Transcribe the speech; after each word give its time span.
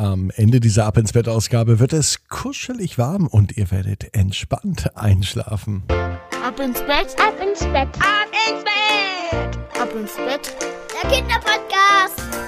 Am 0.00 0.30
Ende 0.34 0.60
dieser 0.60 0.86
Ab 0.86 0.96
ins 0.96 1.12
Bett 1.12 1.28
Ausgabe 1.28 1.78
wird 1.78 1.92
es 1.92 2.26
kuschelig 2.30 2.96
warm 2.96 3.26
und 3.26 3.58
ihr 3.58 3.70
werdet 3.70 4.14
entspannt 4.14 4.96
einschlafen. 4.96 5.82
Ab 5.90 6.58
ins 6.58 6.80
Bett, 6.80 7.14
ab 7.20 7.34
ins 7.38 7.60
Bett, 7.60 7.88
ab 7.98 8.30
ins 8.48 8.64
Bett, 8.64 9.78
ab 9.78 9.90
ins 9.94 10.16
Bett. 10.16 10.56
Der 10.94 11.10
Kinderpodcast. 11.10 12.39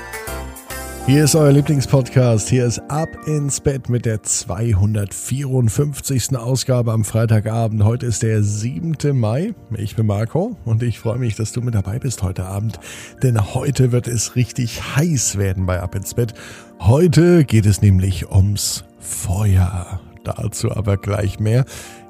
Hier 1.04 1.24
ist 1.24 1.34
euer 1.34 1.50
Lieblingspodcast. 1.50 2.48
Hier 2.48 2.64
ist 2.64 2.78
Ab 2.88 3.08
ins 3.26 3.60
Bett 3.60 3.88
mit 3.88 4.06
der 4.06 4.22
254. 4.22 6.36
Ausgabe 6.36 6.92
am 6.92 7.02
Freitagabend. 7.04 7.82
Heute 7.82 8.06
ist 8.06 8.22
der 8.22 8.44
7. 8.44 9.18
Mai. 9.18 9.52
Ich 9.76 9.96
bin 9.96 10.06
Marco 10.06 10.56
und 10.64 10.84
ich 10.84 11.00
freue 11.00 11.18
mich, 11.18 11.34
dass 11.34 11.50
du 11.50 11.60
mit 11.60 11.74
dabei 11.74 11.98
bist 11.98 12.22
heute 12.22 12.46
Abend. 12.46 12.78
Denn 13.20 13.52
heute 13.52 13.90
wird 13.90 14.06
es 14.06 14.36
richtig 14.36 14.96
heiß 14.96 15.38
werden 15.38 15.66
bei 15.66 15.80
Ab 15.80 15.96
ins 15.96 16.14
Bett. 16.14 16.34
Heute 16.78 17.44
geht 17.44 17.66
es 17.66 17.82
nämlich 17.82 18.30
ums 18.30 18.84
Feuer. 19.00 20.00
Dazu 20.22 20.70
aber 20.70 20.98
gleich 20.98 21.40
mehr. 21.40 21.64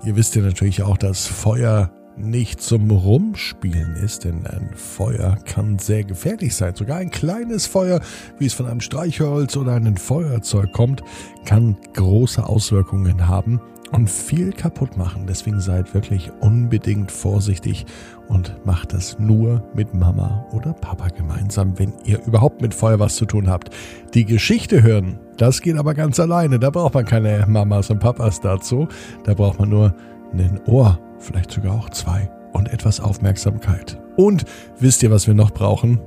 Ihr 0.04 0.16
wisst 0.16 0.36
ja 0.36 0.42
natürlich 0.42 0.82
auch, 0.82 0.98
dass 0.98 1.27
Feuer 1.27 1.90
nicht 2.16 2.60
zum 2.60 2.90
Rumspielen 2.90 3.96
ist, 3.96 4.24
denn 4.24 4.46
ein 4.46 4.70
Feuer 4.74 5.36
kann 5.44 5.78
sehr 5.78 6.04
gefährlich 6.04 6.54
sein. 6.54 6.74
Sogar 6.74 6.98
ein 6.98 7.10
kleines 7.10 7.66
Feuer, 7.66 8.00
wie 8.38 8.46
es 8.46 8.54
von 8.54 8.66
einem 8.66 8.80
Streichholz 8.80 9.56
oder 9.56 9.74
einem 9.74 9.96
Feuerzeug 9.96 10.72
kommt, 10.72 11.02
kann 11.44 11.76
große 11.94 12.44
Auswirkungen 12.44 13.28
haben 13.28 13.60
und 13.92 14.08
viel 14.08 14.52
kaputt 14.52 14.96
machen. 14.96 15.26
Deswegen 15.26 15.60
seid 15.60 15.94
wirklich 15.94 16.30
unbedingt 16.40 17.12
vorsichtig 17.12 17.86
und 18.28 18.54
macht 18.64 18.94
das 18.94 19.18
nur 19.18 19.62
mit 19.74 19.94
Mama 19.94 20.46
oder 20.52 20.72
Papa 20.72 21.08
gemeinsam, 21.08 21.78
wenn 21.78 21.92
ihr 22.04 22.24
überhaupt 22.26 22.62
mit 22.62 22.74
Feuer 22.74 22.98
was 22.98 23.16
zu 23.16 23.26
tun 23.26 23.48
habt. 23.48 23.70
Die 24.14 24.24
Geschichte 24.24 24.82
hören, 24.82 25.18
das 25.36 25.60
geht 25.60 25.76
aber 25.76 25.94
ganz 25.94 26.18
alleine. 26.18 26.58
Da 26.58 26.70
braucht 26.70 26.94
man 26.94 27.04
keine 27.04 27.44
Mamas 27.46 27.90
und 27.90 27.98
Papas 27.98 28.40
dazu. 28.40 28.88
Da 29.24 29.34
braucht 29.34 29.58
man 29.58 29.69
nur 29.69 29.94
ein 30.32 30.60
Ohr 30.66 30.98
vielleicht 31.23 31.51
sogar 31.51 31.75
auch 31.75 31.91
zwei 31.91 32.31
und 32.53 32.73
etwas 32.73 33.01
Aufmerksamkeit. 33.01 33.98
Und 34.17 34.45
wisst 34.78 35.03
ihr, 35.03 35.11
was 35.11 35.27
wir 35.27 35.34
noch 35.34 35.51
brauchen? 35.51 36.01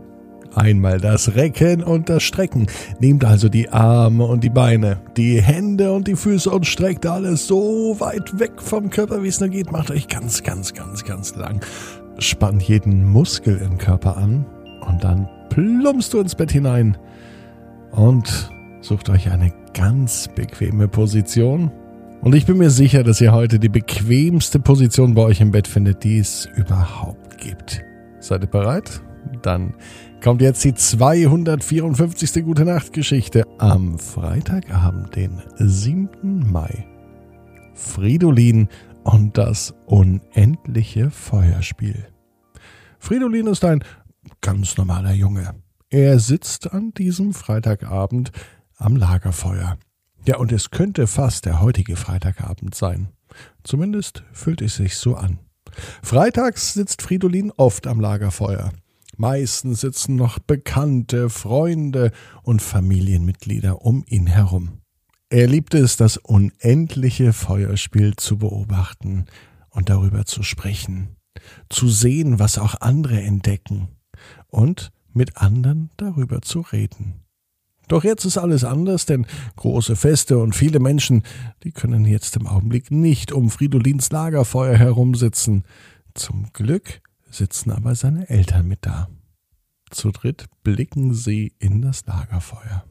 Einmal 0.54 1.02
das 1.02 1.36
Recken 1.36 1.84
und 1.84 2.08
das 2.08 2.24
Strecken. 2.24 2.68
Nehmt 3.00 3.26
also 3.26 3.50
die 3.50 3.70
Arme 3.70 4.26
und 4.26 4.44
die 4.44 4.50
Beine, 4.50 5.02
die 5.18 5.42
Hände 5.42 5.92
und 5.92 6.08
die 6.08 6.16
Füße 6.16 6.50
und 6.50 6.66
streckt 6.66 7.06
alles 7.06 7.48
so 7.48 8.00
weit 8.00 8.40
weg 8.40 8.62
vom 8.62 8.90
Körper, 8.90 9.22
wie 9.22 9.28
es 9.28 9.42
nur 9.42 9.50
geht. 9.50 9.72
Macht 9.72 9.92
euch 9.92 10.08
ganz, 10.08 10.44
ganz, 10.44 10.74
ganz, 10.74 11.04
ganz 11.04 11.36
lang. 11.36 11.60
Spannt 12.20 12.64
jeden 12.64 13.06
Muskel 13.06 13.58
im 13.58 13.78
Körper 13.78 14.16
an 14.16 14.46
und 14.88 15.04
dann 15.04 15.28
plumpst 15.50 16.14
du 16.14 16.20
ins 16.20 16.36
Bett 16.36 16.52
hinein 16.52 16.98
und 17.92 18.50
sucht 18.80 19.10
euch 19.10 19.30
eine 19.30 19.52
ganz 19.74 20.30
bequeme 20.36 20.88
Position 20.88 21.70
und 22.26 22.34
ich 22.34 22.48
bin 22.48 22.58
mir 22.58 22.72
sicher, 22.72 23.04
dass 23.04 23.22
ihr 23.22 23.32
heute 23.34 23.60
die 23.60 23.70
bequemste 23.70 24.60
Position 24.60 25.14
bei 25.14 25.22
euch 25.22 25.42
im 25.42 25.52
Bett 25.52 25.68
findet, 25.68 26.04
die 26.04 26.18
es 26.18 26.50
überhaupt 26.56 27.38
gibt. 27.38 27.84
Seid 28.20 28.42
ihr 28.42 28.48
bereit? 28.48 29.00
Dann 29.44 29.76
kommt 30.24 30.42
jetzt 30.42 30.64
die 30.64 30.74
254. 30.74 32.44
Gute 32.44 32.66
Nacht 32.66 32.94
Geschichte 32.94 33.44
am 33.60 34.00
Freitagabend, 34.00 35.16
den 35.16 35.40
7. 35.58 36.52
Mai. 36.52 36.88
Fridolin 37.76 38.70
und 39.04 39.38
das 39.38 39.76
unendliche 39.86 41.12
Feuerspiel. 41.12 42.08
Fridolin 42.98 43.46
ist 43.46 43.64
ein 43.64 43.84
ganz 44.42 44.78
normaler 44.78 45.14
Junge. 45.14 45.54
Er 45.92 46.18
sitzt 46.18 46.74
an 46.74 46.92
diesem 46.92 47.34
Freitagabend 47.34 48.32
am 48.78 48.96
Lagerfeuer. 48.96 49.78
Ja, 50.26 50.38
und 50.38 50.52
es 50.52 50.72
könnte 50.72 51.08
fast 51.08 51.46
der 51.46 51.62
heutige 51.62 51.96
Freitagabend 51.96 52.74
sein. 52.74 53.10
Zumindest 53.64 54.24
fühlt 54.32 54.62
es 54.62 54.76
sich 54.76 54.98
so 54.98 55.16
an. 55.16 55.40
Freitags 56.02 56.74
sitzt 56.74 57.02
Fridolin 57.02 57.52
oft 57.52 57.86
am 57.86 58.00
Lagerfeuer. 58.00 58.72
Meistens 59.18 59.82
sitzen 59.82 60.16
noch 60.16 60.40
Bekannte, 60.40 61.30
Freunde 61.30 62.12
und 62.44 62.62
Familienmitglieder 62.62 63.82
um 63.82 64.04
ihn 64.08 64.28
herum. 64.28 64.82
Er 65.30 65.48
liebt 65.48 65.74
es, 65.74 65.98
das 65.98 66.18
unendliche 66.18 67.34
Feuerspiel 67.34 68.16
zu 68.16 68.38
beobachten 68.38 69.26
und 69.70 69.90
darüber 69.90 70.26
zu 70.26 70.44
sprechen, 70.44 71.16
zu 71.70 71.88
sehen, 71.88 72.40
was 72.40 72.58
auch 72.58 72.82
andere 72.82 73.22
entdecken 73.22 73.90
und 74.48 74.92
mit 75.14 75.38
anderen 75.38 75.90
darüber 75.98 76.42
zu 76.42 76.62
reden. 76.62 77.25
Doch 77.88 78.04
jetzt 78.04 78.26
ist 78.26 78.38
alles 78.38 78.64
anders, 78.64 79.06
denn 79.06 79.26
große 79.56 79.96
Feste 79.96 80.38
und 80.40 80.56
viele 80.56 80.80
Menschen, 80.80 81.24
die 81.64 81.72
können 81.72 82.06
jetzt 82.06 82.36
im 82.36 82.48
Augenblick 82.48 82.92
nicht 82.92 83.32
um 83.32 83.50
Fridolins 83.50 84.12
Lagerfeuer 84.12 84.76
herumsitzen. 84.76 85.64
Zum 86.14 86.52
Glück 86.54 87.02
sitzen 87.30 87.72
aber 87.72 87.96
seine 87.96 88.30
Eltern 88.30 88.68
mit 88.68 88.86
da. 88.86 89.10
Zu 89.92 90.12
dritt 90.12 90.46
blicken 90.64 91.14
sie 91.14 91.54
in 91.60 91.82
das 91.82 92.06
Lagerfeuer. 92.06 92.84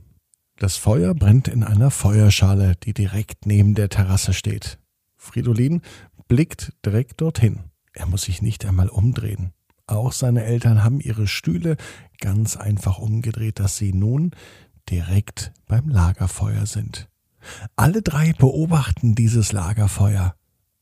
Das 0.56 0.76
Feuer 0.76 1.14
brennt 1.14 1.48
in 1.48 1.64
einer 1.64 1.90
Feuerschale, 1.90 2.76
die 2.76 2.94
direkt 2.94 3.46
neben 3.46 3.74
der 3.74 3.88
Terrasse 3.88 4.32
steht. 4.32 4.78
Fridolin 5.16 5.82
blickt 6.28 6.72
direkt 6.86 7.20
dorthin. 7.20 7.64
Er 7.92 8.06
muss 8.06 8.22
sich 8.22 8.42
nicht 8.42 8.64
einmal 8.64 8.88
umdrehen. 8.88 9.52
Auch 9.86 10.12
seine 10.12 10.44
Eltern 10.44 10.82
haben 10.82 11.00
ihre 11.00 11.26
Stühle 11.26 11.76
ganz 12.20 12.56
einfach 12.56 12.98
umgedreht, 12.98 13.58
dass 13.58 13.76
sie 13.76 13.92
nun 13.92 14.30
direkt 14.90 15.52
beim 15.66 15.88
Lagerfeuer 15.88 16.66
sind. 16.66 17.08
Alle 17.76 18.02
drei 18.02 18.32
beobachten 18.32 19.14
dieses 19.14 19.52
Lagerfeuer 19.52 20.34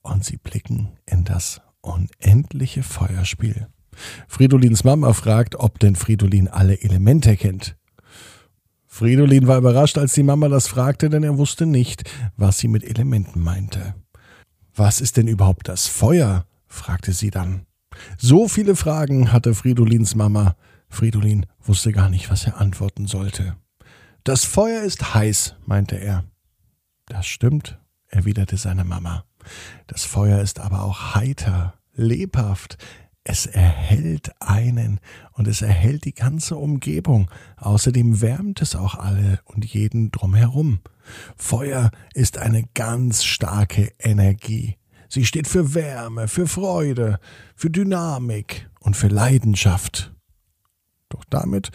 und 0.02 0.24
sie 0.24 0.36
blicken 0.36 0.90
in 1.06 1.24
das 1.24 1.60
unendliche 1.80 2.82
Feuerspiel. 2.82 3.68
Fridolins 4.28 4.84
Mama 4.84 5.12
fragt, 5.12 5.56
ob 5.56 5.78
denn 5.78 5.96
Fridolin 5.96 6.48
alle 6.48 6.80
Elemente 6.80 7.36
kennt. 7.36 7.76
Fridolin 8.86 9.46
war 9.46 9.58
überrascht, 9.58 9.98
als 9.98 10.12
die 10.12 10.22
Mama 10.22 10.48
das 10.48 10.68
fragte, 10.68 11.08
denn 11.08 11.22
er 11.22 11.38
wusste 11.38 11.66
nicht, 11.66 12.10
was 12.36 12.58
sie 12.58 12.68
mit 12.68 12.84
Elementen 12.84 13.40
meinte. 13.40 13.94
Was 14.74 15.00
ist 15.00 15.16
denn 15.16 15.28
überhaupt 15.28 15.68
das 15.68 15.86
Feuer? 15.86 16.46
fragte 16.66 17.12
sie 17.12 17.30
dann. 17.30 17.66
So 18.16 18.48
viele 18.48 18.76
Fragen 18.76 19.32
hatte 19.32 19.54
Fridolins 19.54 20.14
Mama. 20.14 20.56
Fridolin 20.88 21.46
wusste 21.62 21.92
gar 21.92 22.08
nicht, 22.08 22.30
was 22.30 22.46
er 22.46 22.60
antworten 22.60 23.06
sollte. 23.06 23.56
Das 24.24 24.44
Feuer 24.44 24.82
ist 24.82 25.14
heiß, 25.14 25.56
meinte 25.66 25.96
er. 25.96 26.24
Das 27.06 27.26
stimmt, 27.26 27.80
erwiderte 28.06 28.56
seine 28.56 28.84
Mama. 28.84 29.24
Das 29.88 30.04
Feuer 30.04 30.40
ist 30.40 30.60
aber 30.60 30.84
auch 30.84 31.16
heiter, 31.16 31.74
lebhaft. 31.92 32.78
Es 33.24 33.46
erhält 33.46 34.30
einen 34.40 35.00
und 35.32 35.48
es 35.48 35.60
erhält 35.60 36.04
die 36.04 36.14
ganze 36.14 36.56
Umgebung. 36.56 37.28
Außerdem 37.56 38.20
wärmt 38.20 38.62
es 38.62 38.76
auch 38.76 38.94
alle 38.94 39.40
und 39.44 39.64
jeden 39.64 40.12
drumherum. 40.12 40.82
Feuer 41.36 41.90
ist 42.14 42.38
eine 42.38 42.62
ganz 42.74 43.24
starke 43.24 43.92
Energie. 43.98 44.76
Sie 45.08 45.24
steht 45.24 45.48
für 45.48 45.74
Wärme, 45.74 46.28
für 46.28 46.46
Freude, 46.46 47.18
für 47.56 47.70
Dynamik 47.70 48.70
und 48.78 48.96
für 48.96 49.08
Leidenschaft. 49.08 50.14
Doch 51.08 51.24
damit 51.28 51.72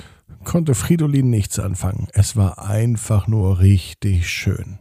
konnte 0.47 0.75
Fridolin 0.75 1.29
nichts 1.29 1.59
anfangen. 1.59 2.07
Es 2.13 2.37
war 2.37 2.65
einfach 2.65 3.27
nur 3.27 3.59
richtig 3.59 4.29
schön. 4.29 4.79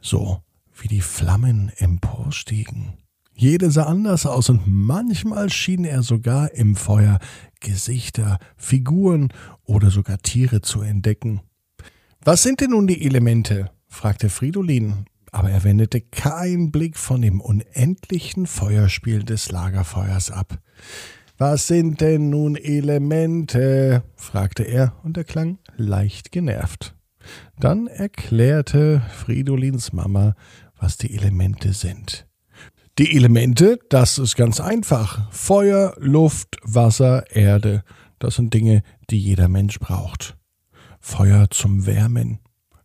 So 0.00 0.42
wie 0.80 0.86
die 0.86 1.00
Flammen 1.00 1.72
emporstiegen. 1.76 2.94
Jede 3.34 3.72
sah 3.72 3.84
anders 3.84 4.26
aus 4.26 4.50
und 4.50 4.62
manchmal 4.66 5.50
schien 5.50 5.84
er 5.84 6.04
sogar 6.04 6.52
im 6.52 6.76
Feuer 6.76 7.18
Gesichter, 7.58 8.38
Figuren 8.56 9.32
oder 9.64 9.90
sogar 9.90 10.18
Tiere 10.18 10.60
zu 10.60 10.82
entdecken. 10.82 11.40
Was 12.24 12.44
sind 12.44 12.60
denn 12.60 12.70
nun 12.70 12.86
die 12.86 13.04
Elemente? 13.04 13.72
fragte 13.88 14.28
Fridolin, 14.28 15.06
aber 15.32 15.50
er 15.50 15.64
wendete 15.64 16.00
keinen 16.00 16.70
Blick 16.70 16.96
von 16.96 17.22
dem 17.22 17.40
unendlichen 17.40 18.46
Feuerspiel 18.46 19.24
des 19.24 19.50
Lagerfeuers 19.50 20.30
ab. 20.30 20.58
Was 21.36 21.66
sind 21.66 22.00
denn 22.00 22.30
nun 22.30 22.54
Elemente? 22.54 24.04
fragte 24.14 24.62
er, 24.62 24.94
und 25.02 25.16
er 25.16 25.24
klang 25.24 25.58
leicht 25.76 26.30
genervt. 26.30 26.94
Dann 27.58 27.88
erklärte 27.88 29.02
Fridolins 29.10 29.92
Mama, 29.92 30.36
was 30.78 30.96
die 30.96 31.12
Elemente 31.12 31.72
sind. 31.72 32.28
Die 32.98 33.16
Elemente, 33.16 33.80
das 33.88 34.18
ist 34.18 34.36
ganz 34.36 34.60
einfach. 34.60 35.28
Feuer, 35.32 35.96
Luft, 35.98 36.56
Wasser, 36.62 37.28
Erde, 37.34 37.82
das 38.20 38.36
sind 38.36 38.54
Dinge, 38.54 38.84
die 39.10 39.18
jeder 39.18 39.48
Mensch 39.48 39.80
braucht. 39.80 40.36
Feuer 41.00 41.50
zum 41.50 41.84
Wärmen, 41.84 42.38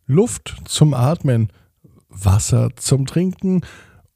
Luft 0.06 0.56
zum 0.64 0.92
Atmen, 0.92 1.52
Wasser 2.08 2.70
zum 2.74 3.06
Trinken 3.06 3.60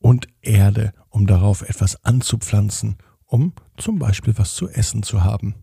und 0.00 0.26
Erde, 0.42 0.92
um 1.08 1.28
darauf 1.28 1.62
etwas 1.62 2.04
anzupflanzen 2.04 2.96
um 3.26 3.52
zum 3.76 3.98
Beispiel 3.98 4.34
was 4.36 4.54
zu 4.54 4.68
essen 4.68 5.02
zu 5.02 5.24
haben. 5.24 5.54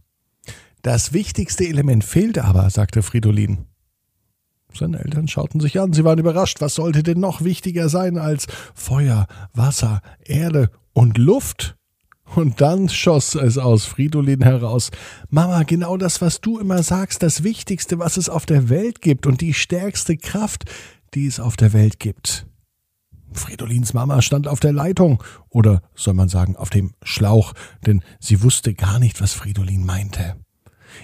Das 0.81 1.13
wichtigste 1.13 1.67
Element 1.67 2.03
fehlt 2.03 2.39
aber, 2.39 2.69
sagte 2.69 3.03
Fridolin. 3.03 3.65
Seine 4.73 4.99
Eltern 4.99 5.27
schauten 5.27 5.59
sich 5.59 5.79
an, 5.79 5.93
sie 5.93 6.03
waren 6.03 6.19
überrascht. 6.19 6.61
Was 6.61 6.75
sollte 6.75 7.03
denn 7.03 7.19
noch 7.19 7.43
wichtiger 7.43 7.89
sein 7.89 8.17
als 8.17 8.47
Feuer, 8.73 9.27
Wasser, 9.53 10.01
Erde 10.23 10.71
und 10.93 11.17
Luft? 11.17 11.75
Und 12.35 12.61
dann 12.61 12.87
schoss 12.87 13.35
es 13.35 13.57
aus 13.57 13.83
Fridolin 13.83 14.41
heraus. 14.41 14.89
Mama, 15.29 15.63
genau 15.63 15.97
das, 15.97 16.21
was 16.21 16.39
du 16.39 16.59
immer 16.59 16.81
sagst, 16.81 17.21
das 17.23 17.43
Wichtigste, 17.43 17.99
was 17.99 18.15
es 18.15 18.29
auf 18.29 18.45
der 18.45 18.69
Welt 18.69 19.01
gibt 19.01 19.27
und 19.27 19.41
die 19.41 19.53
stärkste 19.53 20.15
Kraft, 20.15 20.63
die 21.13 21.27
es 21.27 21.41
auf 21.41 21.57
der 21.57 21.73
Welt 21.73 21.99
gibt. 21.99 22.47
Fridolins 23.33 23.93
Mama 23.93 24.21
stand 24.21 24.47
auf 24.47 24.59
der 24.59 24.73
Leitung, 24.73 25.23
oder 25.49 25.81
soll 25.95 26.13
man 26.13 26.29
sagen, 26.29 26.55
auf 26.55 26.69
dem 26.69 26.93
Schlauch, 27.03 27.53
denn 27.85 28.03
sie 28.19 28.43
wusste 28.43 28.73
gar 28.73 28.99
nicht, 28.99 29.21
was 29.21 29.33
Fridolin 29.33 29.85
meinte. 29.85 30.35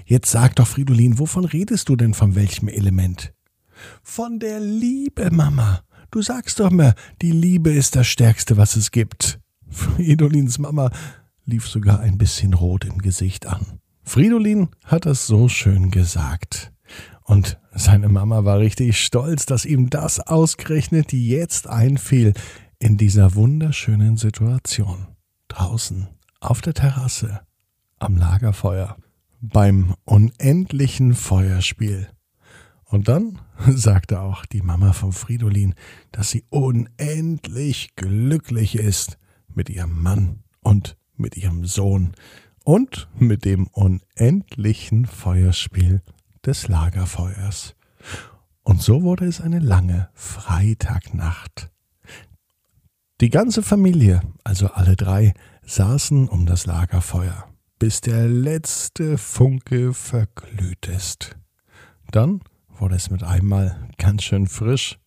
Jetzt 0.06 0.32
sag 0.32 0.56
doch, 0.56 0.68
Fridolin, 0.68 1.20
wovon 1.20 1.46
redest 1.46 1.90
du 1.90 1.96
denn 1.96 2.14
von 2.14 2.36
welchem 2.36 2.68
Element? 2.68 3.34
Von 4.04 4.40
der 4.40 4.60
Liebe, 4.60 5.32
Mama. 5.32 5.82
Du 6.12 6.22
sagst 6.22 6.60
doch 6.60 6.72
mir, 6.72 6.96
die 7.22 7.32
Liebe 7.32 7.72
ist 7.72 7.96
das 7.96 8.08
Stärkste, 8.08 8.58
was 8.58 8.76
es 8.76 8.92
gibt. 8.92 9.40
Fridolins 9.70 10.58
Mama 10.58 10.92
lief 11.46 11.68
sogar 11.68 12.00
ein 12.00 12.18
bisschen 12.18 12.54
rot 12.54 12.86
im 12.86 13.00
Gesicht 13.00 13.46
an. 13.46 13.80
Fridolin 14.04 14.70
hat 14.86 15.06
es 15.06 15.28
so 15.28 15.50
schön 15.50 15.92
gesagt. 15.92 16.72
Und 17.24 17.60
seine 17.74 18.10
Mama 18.10 18.46
war 18.46 18.60
richtig 18.60 19.04
stolz, 19.04 19.46
dass 19.46 19.66
ihm 19.66 19.90
das 19.90 20.20
ausgerechnet 20.20 21.14
jetzt 21.14 21.68
einfiel 21.68 22.34
in 22.80 22.98
dieser 22.98 23.36
wunderschönen 23.36 24.18
Situation. 24.18 25.08
Draußen, 25.48 26.08
auf 26.40 26.62
der 26.62 26.74
Terrasse, 26.74 27.42
am 28.00 28.18
Lagerfeuer, 28.18 28.98
beim 29.42 29.96
unendlichen 30.06 31.16
Feuerspiel. 31.16 32.08
Und 32.86 33.08
dann 33.08 33.40
sagte 33.68 34.22
auch 34.22 34.46
die 34.46 34.62
Mama 34.62 34.94
von 34.94 35.12
Fridolin, 35.12 35.76
dass 36.12 36.30
sie 36.30 36.44
unendlich 36.50 37.96
glücklich 37.96 38.76
ist 38.76 39.18
mit 39.54 39.70
ihrem 39.70 40.02
Mann 40.02 40.44
und 40.62 40.98
mit 41.16 41.36
ihrem 41.36 41.66
Sohn 41.66 42.14
und 42.64 43.08
mit 43.18 43.46
dem 43.46 43.68
unendlichen 43.68 45.06
Feuerspiel 45.06 46.02
des 46.48 46.70
Lagerfeuers. 46.70 47.76
Und 48.64 48.82
so 48.82 49.04
wurde 49.04 49.26
es 49.26 49.42
eine 49.42 49.60
lange 49.60 50.10
Freitagnacht. 50.14 51.70
Die 53.20 53.30
ganze 53.30 53.62
Familie, 53.62 54.22
also 54.44 54.68
alle 54.68 54.96
drei, 54.96 55.34
saßen 55.66 56.30
um 56.30 56.46
das 56.46 56.66
Lagerfeuer, 56.66 57.48
bis 57.80 58.02
der 58.02 58.28
letzte 58.28 59.18
Funke 59.18 59.94
verglüht 59.94 60.88
ist. 60.88 61.36
Dann 62.12 62.42
wurde 62.70 62.96
es 62.96 63.10
mit 63.10 63.24
einmal 63.24 63.90
ganz 63.98 64.24
schön 64.24 64.48
frisch, 64.48 65.00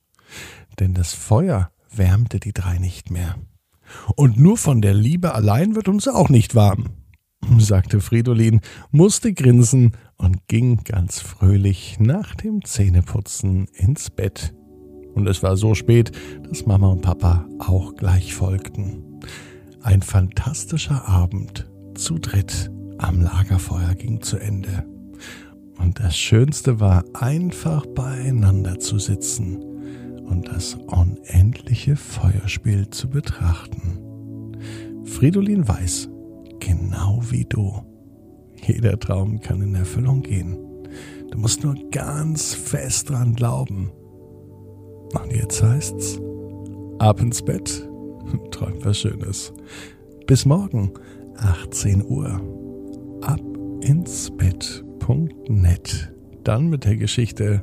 denn 0.79 0.93
das 0.93 1.15
Feuer 1.15 1.71
wärmte 1.91 2.39
die 2.39 2.53
drei 2.53 2.79
nicht 2.79 3.11
mehr. 3.11 3.37
Und 4.15 4.39
nur 4.39 4.59
von 4.59 4.83
der 4.83 4.95
Liebe 4.95 5.35
allein 5.35 5.75
wird 5.75 5.89
uns 5.89 6.07
auch 6.07 6.29
nicht 6.29 6.55
warm 6.55 7.00
sagte 7.59 8.01
Fridolin, 8.01 8.61
musste 8.93 9.33
grinsen 9.33 9.93
und 10.17 10.47
ging 10.47 10.85
ganz 10.85 11.21
fröhlich 11.21 11.99
nach 11.99 12.35
dem 12.37 12.65
Zähneputzen 12.65 13.67
ins 13.75 14.11
Bett. 14.11 14.55
Und 15.15 15.27
es 15.27 15.43
war 15.43 15.57
so 15.57 15.75
spät, 15.75 16.13
dass 16.49 16.67
Mama 16.67 16.89
und 16.89 17.03
Papa 17.03 17.47
auch 17.59 17.97
gleich 17.97 18.35
folgten. 18.35 19.03
Ein 19.83 20.03
fantastischer 20.03 21.09
Abend 21.09 21.69
zu 21.95 22.19
dritt 22.19 22.71
am 22.99 23.21
Lagerfeuer 23.21 23.95
ging 23.95 24.21
zu 24.21 24.37
Ende. 24.37 24.85
Und 25.79 25.99
das 25.99 26.17
Schönste 26.17 26.79
war 26.79 27.05
einfach 27.15 27.87
beieinander 27.87 28.79
zu 28.79 28.99
sitzen 28.99 29.57
und 30.27 30.49
das 30.49 30.75
unendliche 30.75 31.97
Feuerspiel 31.97 32.91
zu 32.91 33.09
betrachten. 33.09 34.57
Fridolin 35.05 35.67
weiß, 35.67 36.09
genau 36.61 37.21
wie 37.31 37.45
du. 37.45 37.73
Jeder 38.67 38.99
Traum 38.99 39.41
kann 39.41 39.63
in 39.63 39.75
Erfüllung 39.75 40.23
gehen. 40.23 40.57
Du 41.31 41.39
musst 41.39 41.65
nur 41.65 41.75
ganz 41.91 42.55
fest 42.55 43.11
dran 43.11 43.35
glauben. 43.35 43.91
Und 45.13 45.33
jetzt 45.33 45.63
heißt's, 45.63 46.21
ab 46.99 47.21
ins 47.21 47.43
Bett, 47.43 47.89
träum 48.51 48.75
was 48.83 48.99
Schönes. 48.99 49.53
Bis 50.27 50.45
morgen, 50.45 50.93
18 51.37 52.05
Uhr. 52.05 52.41
Ab 53.23 53.41
ins 53.81 54.31
Bett.net. 54.37 56.13
Dann 56.45 56.69
mit 56.69 56.85
der 56.85 56.97
Geschichte 56.97 57.63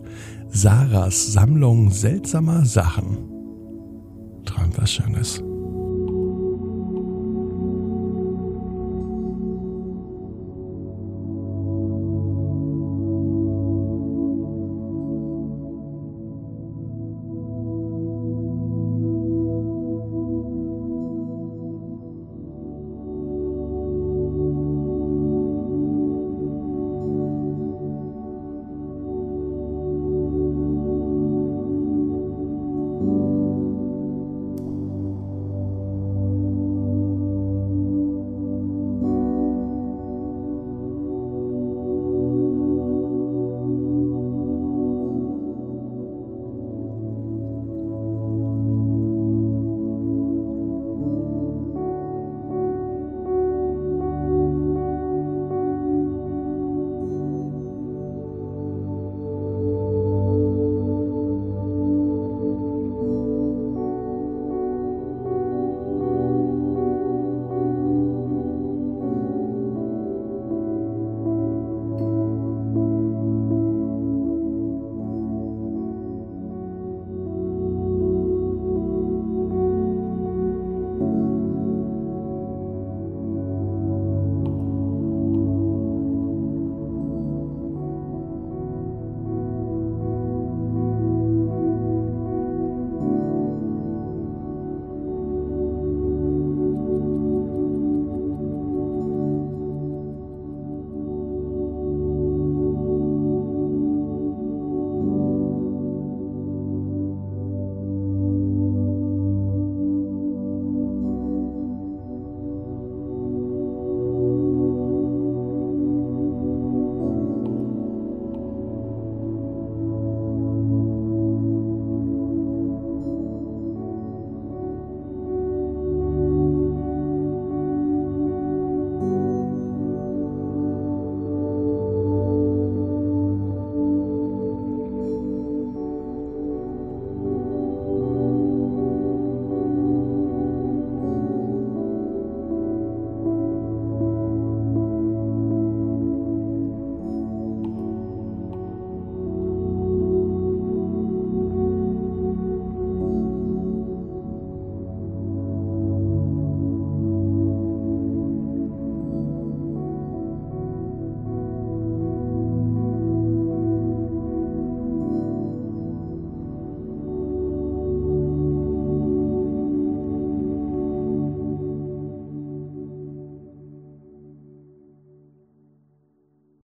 Sarahs 0.49 1.33
Sammlung 1.33 1.89
seltsamer 1.91 2.65
Sachen. 2.65 3.17
Träum 4.45 4.71
was 4.75 4.91
Schönes. 4.91 5.41